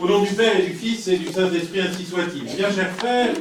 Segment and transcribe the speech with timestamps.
[0.00, 2.44] Au nom du Père et du Fils et du Saint-Esprit, ainsi soit-il.
[2.44, 3.34] Bien, chers frères,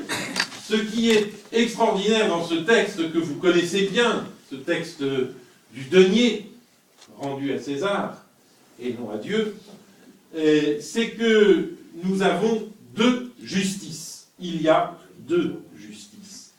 [0.68, 6.52] ce qui est extraordinaire dans ce texte que vous connaissez bien, ce texte du denier
[7.18, 8.26] rendu à César
[8.82, 9.56] et non à Dieu,
[10.36, 11.72] euh, c'est que
[12.04, 14.28] nous avons deux justices.
[14.38, 16.52] Il y a deux justices.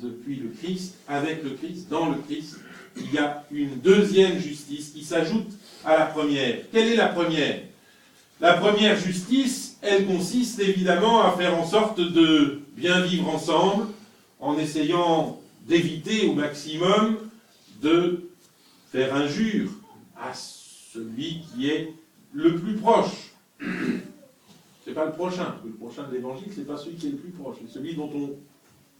[0.00, 2.58] Depuis le Christ, avec le Christ, dans le Christ,
[2.96, 5.50] il y a une deuxième justice qui s'ajoute
[5.84, 6.58] à la première.
[6.72, 7.62] Quelle est la première?
[8.38, 13.86] La première justice, elle consiste évidemment à faire en sorte de bien vivre ensemble
[14.40, 17.16] en essayant d'éviter au maximum
[17.80, 18.28] de
[18.92, 19.70] faire injure
[20.20, 21.94] à celui qui est
[22.34, 23.32] le plus proche.
[24.84, 25.56] C'est pas le prochain.
[25.64, 27.56] Le prochain de l'évangile, c'est pas celui qui est le plus proche.
[27.62, 28.36] C'est celui dont on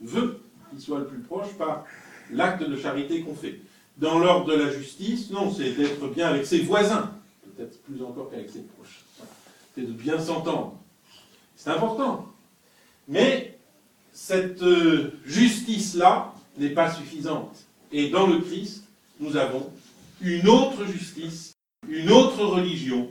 [0.01, 1.85] veut qu'il soit le plus proche par
[2.33, 3.61] l'acte de charité qu'on fait.
[3.99, 7.11] Dans l'ordre de la justice, non, c'est d'être bien avec ses voisins,
[7.55, 9.05] peut-être plus encore qu'avec ses proches.
[9.77, 10.80] C'est de bien s'entendre.
[11.55, 12.33] C'est important.
[13.09, 13.59] Mais
[14.12, 17.57] cette euh, justice-là n'est pas suffisante.
[17.93, 18.85] Et dans le Christ,
[19.21, 19.71] nous avons
[20.23, 21.52] une autre justice,
[21.88, 23.10] une autre religion.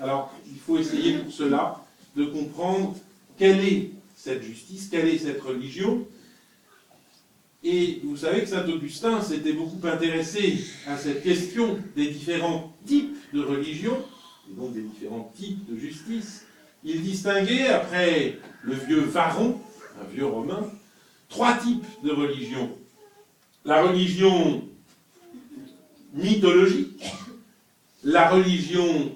[0.00, 1.84] Alors, il faut essayer pour cela
[2.16, 2.96] de comprendre
[3.38, 6.04] quelle est cette justice, quelle est cette religion,
[7.64, 13.16] et vous savez que Saint Augustin s'était beaucoup intéressé à cette question des différents types
[13.32, 13.96] de religion,
[14.56, 16.44] donc des différents types de justice.
[16.84, 19.60] Il distinguait, après le vieux Varon,
[20.00, 20.70] un vieux romain,
[21.28, 22.70] trois types de religion.
[23.64, 24.64] La religion
[26.14, 27.02] mythologique,
[28.04, 29.12] la religion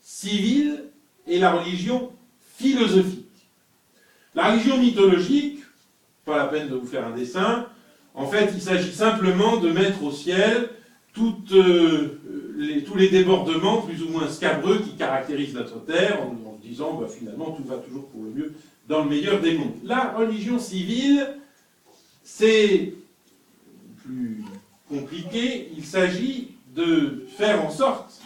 [0.00, 0.84] civile
[1.26, 2.12] et la religion
[2.56, 3.24] philosophique.
[4.34, 5.60] La religion mythologique,
[6.24, 7.66] pas la peine de vous faire un dessin,
[8.14, 10.70] en fait, il s'agit simplement de mettre au ciel
[11.12, 12.20] toutes, euh,
[12.86, 17.52] tous les débordements plus ou moins scabreux qui caractérisent notre terre, en, disant bah, finalement
[17.52, 18.54] tout va toujours pour le mieux
[18.88, 19.76] dans le meilleur des mondes.
[19.84, 21.36] La religion civile,
[22.24, 22.94] c'est
[24.04, 24.42] plus
[24.88, 25.70] compliqué.
[25.76, 28.20] Il s'agit de faire en sorte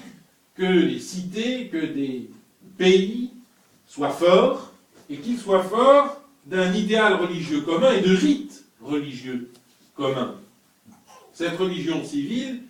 [0.54, 2.30] que les cités, que des
[2.78, 3.30] pays
[3.86, 4.72] soient forts,
[5.10, 9.50] et qu'ils soient forts d'un idéal religieux commun et de rites religieux
[9.94, 10.34] commun.
[11.32, 12.62] Cette religion civile,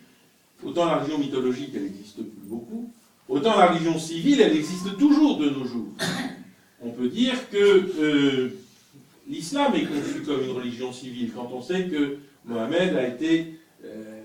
[0.63, 2.91] autant la religion mythologique, elle n'existe plus beaucoup,
[3.27, 5.89] autant la religion civile, elle existe toujours de nos jours.
[6.81, 8.49] On peut dire que euh,
[9.27, 13.55] l'islam est conçu comme une religion civile, quand on sait que Mohamed a été,
[13.85, 14.23] euh,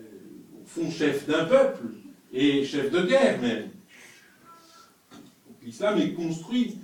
[0.63, 1.85] au fond, chef d'un peuple,
[2.33, 3.71] et chef de guerre même.
[5.65, 6.79] L'islam est construit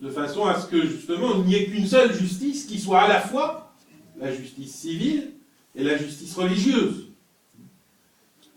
[0.00, 3.08] de façon à ce que, justement, il n'y ait qu'une seule justice qui soit à
[3.08, 3.74] la fois
[4.18, 5.30] la justice civile
[5.74, 7.11] et la justice religieuse,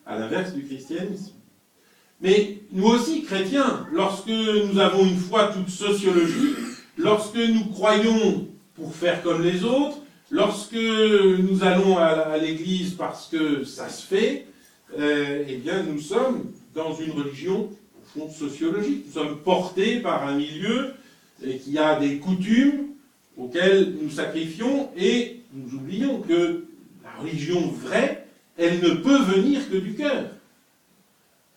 [0.05, 1.33] à l'inverse du christianisme.
[2.21, 6.55] Mais nous aussi, chrétiens, lorsque nous avons une foi toute sociologique,
[6.97, 9.97] lorsque nous croyons pour faire comme les autres,
[10.31, 14.47] lorsque nous allons à l'église parce que ça se fait,
[14.97, 19.05] euh, eh bien nous sommes dans une religion au fond sociologique.
[19.07, 20.93] Nous sommes portés par un milieu
[21.41, 22.87] qui a des coutumes
[23.37, 26.65] auxquelles nous sacrifions et nous oublions que
[27.03, 28.24] la religion vraie,
[28.57, 30.29] elle ne peut venir que du cœur.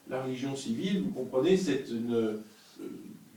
[0.09, 2.43] La religion civile, vous comprenez, c'est une, euh,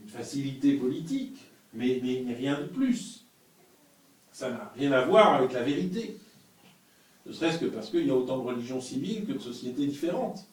[0.08, 1.36] facilité politique,
[1.74, 3.24] mais, mais, rien de plus.
[4.32, 6.16] Ça n'a rien à voir avec la vérité.
[7.26, 10.46] Ne serait-ce que parce qu'il y a autant de religions civiles que de sociétés différentes.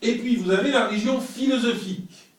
[0.00, 2.32] Et puis vous avez la religion philosophique.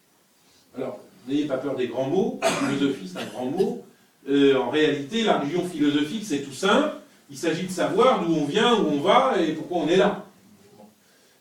[0.76, 3.86] Alors, n'ayez pas peur des grands mots, philosophie c'est un grand mot,
[4.30, 6.98] euh, en réalité, la religion philosophique, c'est tout simple.
[7.30, 10.26] Il s'agit de savoir d'où on vient, où on va et pourquoi on est là.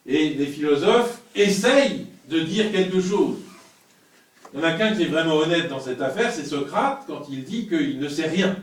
[0.07, 3.37] Et les philosophes essayent de dire quelque chose.
[4.53, 7.27] Il n'y en a qu'un qui est vraiment honnête dans cette affaire, c'est Socrate, quand
[7.31, 8.57] il dit qu'il ne sait rien.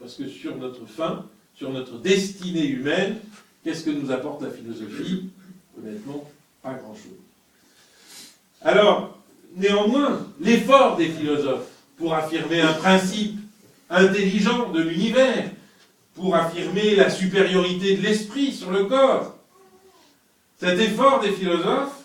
[0.00, 3.16] Parce que sur notre fin, sur notre destinée humaine,
[3.62, 5.30] qu'est-ce que nous apporte la philosophie?
[5.78, 6.28] Honnêtement,
[6.62, 7.18] pas grand-chose.
[8.62, 9.18] Alors,
[9.56, 13.38] néanmoins, l'effort des philosophes, pour affirmer un principe
[13.90, 15.50] intelligent de l'univers,
[16.14, 19.36] pour affirmer la supériorité de l'esprit sur le corps.
[20.58, 22.04] Cet effort des philosophes,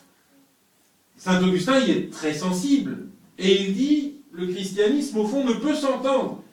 [1.18, 3.08] Saint Augustin y est très sensible,
[3.38, 6.44] et il dit, le christianisme, au fond, ne peut s'entendre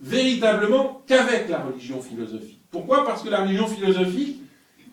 [0.00, 2.60] véritablement qu'avec la religion philosophique.
[2.70, 3.04] Pourquoi?
[3.04, 4.40] Parce que la religion philosophique,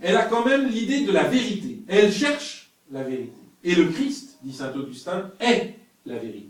[0.01, 1.79] elle a quand même l'idée de la vérité.
[1.87, 3.33] Elle cherche la vérité.
[3.63, 5.75] Et le Christ, dit Saint Augustin, est
[6.05, 6.49] la vérité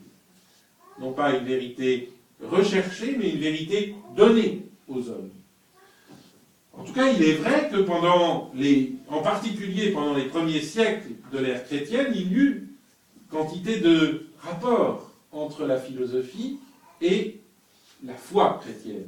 [1.00, 2.12] non pas une vérité
[2.42, 5.30] recherchée, mais une vérité donnée aux hommes.
[6.86, 11.14] En tout cas, il est vrai que pendant les, en particulier pendant les premiers siècles
[11.34, 12.70] de l'ère chrétienne, il y eut
[13.32, 16.60] quantité de rapports entre la philosophie
[17.02, 17.42] et
[18.04, 19.08] la foi chrétienne.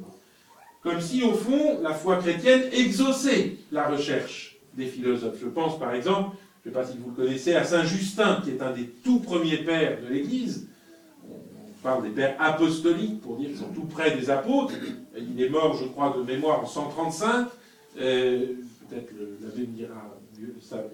[0.82, 5.38] Comme si, au fond, la foi chrétienne exauçait la recherche des philosophes.
[5.40, 8.40] Je pense, par exemple, je ne sais pas si vous le connaissez, à Saint Justin,
[8.42, 10.66] qui est un des tout premiers pères de l'Église.
[11.24, 14.74] On parle des pères apostoliques, pour dire qu'ils sont tout près des apôtres.
[15.16, 17.46] Il est mort, je crois, de mémoire en 135.
[18.00, 18.54] Euh,
[18.88, 20.18] peut-être l'abbé me dira
[20.60, 20.84] ça,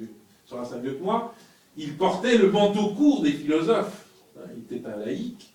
[0.47, 1.35] sera ça mieux que moi.
[1.77, 4.07] Il portait le manteau court des philosophes.
[4.39, 5.53] Hein, il était un laïc,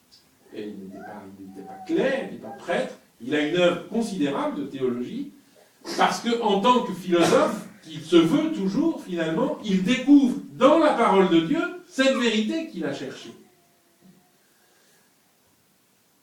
[0.54, 2.96] et il n'était pas, pas, clair, il n'était pas prêtre.
[3.22, 5.32] Il a une œuvre considérable de théologie,
[5.98, 11.30] parce qu'en tant que philosophe, qu'il se veut toujours, finalement, il découvre dans la parole
[11.30, 13.34] de Dieu cette vérité qu'il a cherchée.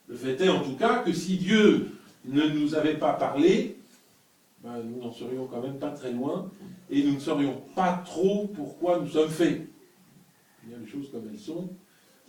[0.09, 1.89] Le fait est en tout cas que si Dieu
[2.27, 3.76] ne nous avait pas parlé,
[4.63, 6.51] ben, nous n'en serions quand même pas très loin,
[6.91, 9.67] et nous ne saurions pas trop pourquoi nous sommes faits.
[10.65, 11.71] Il y a les choses comme elles sont.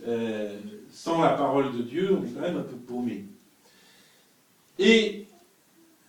[0.05, 0.57] Euh,
[0.91, 3.25] sans la parole de Dieu, on est quand même un peu paumé.
[4.77, 5.25] Et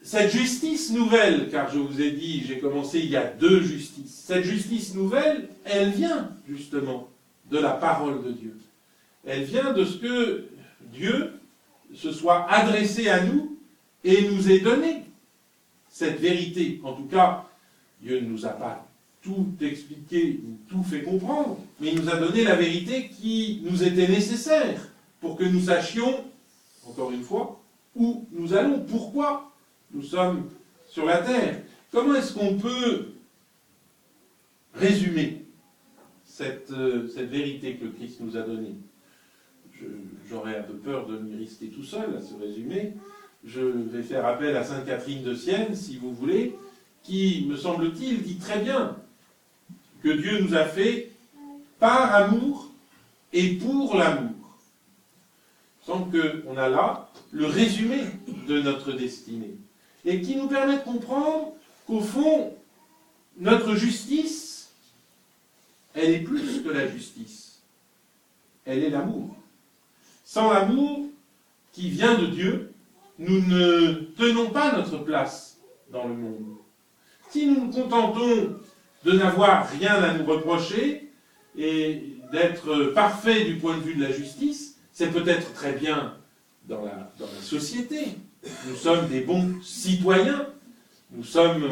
[0.03, 4.25] cette justice nouvelle, car je vous ai dit, j'ai commencé il y a deux justices,
[4.27, 7.09] cette justice nouvelle, elle vient justement
[7.51, 8.57] de la parole de Dieu.
[9.25, 10.49] Elle vient de ce que
[10.93, 11.33] Dieu
[11.95, 13.59] se soit adressé à nous
[14.05, 15.05] et nous ait donné
[15.99, 16.81] cette vérité.
[16.85, 17.45] En tout cas,
[18.01, 18.87] Dieu ne nous a pas
[19.21, 24.07] tout expliqué, tout fait comprendre, mais il nous a donné la vérité qui nous était
[24.07, 26.25] nécessaire pour que nous sachions,
[26.87, 27.61] encore une fois,
[27.97, 29.53] où nous allons, pourquoi
[29.93, 30.49] nous sommes
[30.87, 31.63] sur la terre.
[31.91, 33.09] Comment est-ce qu'on peut
[34.75, 35.47] résumer
[36.25, 38.77] cette, euh, vérité que Christ nous a donnée?
[40.29, 42.95] J'aurais un peu peur de m'y rester tout seul à ce résumé
[43.45, 46.57] je vais faire appel à Sainte Catherine de Sienne, si vous voulez,
[47.03, 48.97] qui, me semble-t-il, dit très bien
[50.03, 51.13] que Dieu nous a fait
[51.79, 52.71] par amour
[53.33, 54.35] et pour l'amour.
[55.83, 58.05] Il semble qu'on a là le résumé
[58.47, 59.57] de notre destinée,
[60.05, 61.53] et qui nous permet de comprendre
[61.87, 62.53] qu'au fond,
[63.39, 64.71] notre justice,
[65.95, 67.61] elle est plus que la justice.
[68.65, 69.35] Elle est l'amour.
[70.25, 71.07] Sans l'amour
[71.73, 72.68] qui vient de Dieu,
[73.19, 75.59] nous ne tenons pas notre place
[75.91, 76.57] dans le monde.
[77.31, 78.57] Si nous nous contentons
[79.05, 81.11] de n'avoir rien à nous reprocher
[81.57, 86.17] et d'être parfaits du point de vue de la justice, c'est peut-être très bien
[86.69, 87.11] dans la,
[87.43, 88.07] société.
[88.69, 90.47] Nous sommes des bons citoyens.
[91.13, 91.63] Nous sommes,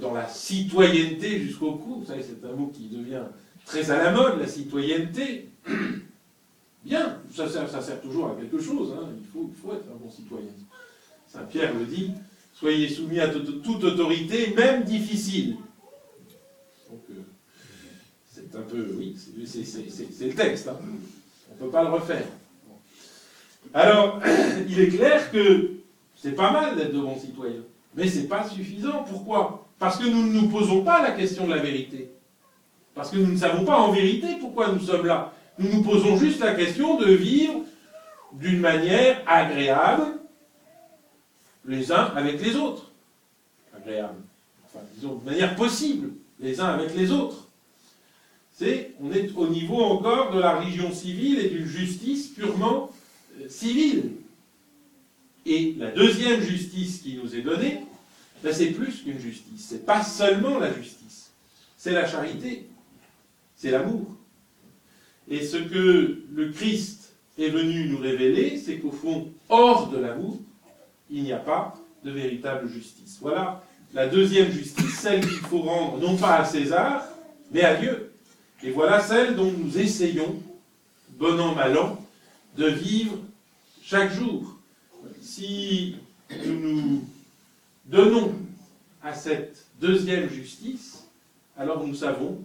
[0.00, 2.04] dans la citoyenneté jusqu'au cou.
[2.06, 3.22] C'est un mot qui devient
[3.64, 5.50] très à la mode, la citoyenneté.
[7.34, 9.08] Ça sert, ça sert toujours à quelque chose, hein.
[9.18, 10.52] il, faut, il, faut, être un bon citoyen.
[11.26, 12.12] Saint Pierre le dit,
[12.52, 15.56] soyez soumis à toute autorité, même difficile.
[16.88, 17.14] Donc, euh,
[18.32, 20.78] c'est un peu, oui, c'est le texte, hein.
[20.80, 22.24] on ne peut pas le refaire.
[23.72, 24.20] Alors,
[24.68, 25.72] il est clair que
[26.14, 27.64] c'est pas mal d'être de bons citoyens,
[27.96, 29.02] mais c'est pas suffisant.
[29.10, 29.66] Pourquoi?
[29.80, 32.12] Parce que nous ne nous posons pas la question de la vérité.
[32.94, 35.33] Parce que nous ne savons pas en vérité pourquoi nous sommes là.
[35.58, 37.60] Nous nous posons juste la question de vivre
[38.32, 40.18] d'une manière agréable
[41.66, 42.90] les uns avec les autres.
[43.74, 44.20] Agréable.
[44.66, 46.10] Enfin, disons, de manière possible
[46.40, 47.48] les uns avec les autres.
[48.56, 52.90] C'est, on est au niveau encore de la religion civile et d'une justice purement
[53.40, 54.12] euh, civile.
[55.46, 57.80] Et la deuxième justice qui nous est donnée,
[58.42, 59.66] ben, c'est plus qu'une justice.
[59.68, 61.30] C'est pas seulement la justice.
[61.76, 62.66] C'est la charité.
[63.56, 64.06] C'est l'amour.
[65.28, 70.38] Et ce que le Christ est venu nous révéler, c'est qu'au fond, hors de l'amour,
[71.10, 73.18] il n'y a pas de véritable justice.
[73.20, 73.62] Voilà
[73.94, 77.06] la deuxième justice, celle qu'il faut rendre non pas à César,
[77.52, 78.12] mais à Dieu.
[78.62, 80.42] Et voilà celle dont nous essayons,
[81.18, 82.04] bon an, mal an,
[82.56, 83.18] de vivre
[83.82, 84.56] chaque jour.
[85.22, 85.96] Si
[86.44, 87.04] nous nous
[87.86, 88.34] donnons
[89.02, 91.04] à cette deuxième justice,
[91.56, 92.42] alors nous savons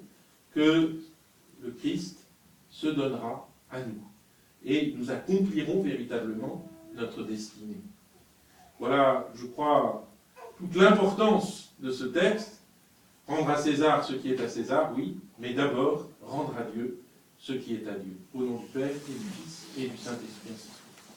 [0.53, 0.95] que
[1.63, 2.18] le Christ
[2.79, 4.01] se donnera à nous.
[4.63, 7.81] Et nous accomplirons véritablement notre destinée.
[8.79, 10.07] Voilà, je crois,
[10.57, 12.61] toute l'importance de ce texte.
[13.27, 16.99] Rendre à César ce qui est à César, oui, mais d'abord rendre à Dieu
[17.37, 18.17] ce qui est à Dieu.
[18.33, 20.78] Au nom du Père et du Fils et du Saint-Esprit.